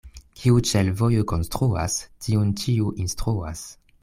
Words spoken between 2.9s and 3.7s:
instruas.